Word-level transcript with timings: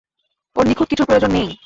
ওর 0.55 0.65
নিখুঁত 0.67 0.87
কিছুর 0.89 1.05
প্রয়জোন 1.05 1.31
নেই। 1.31 1.47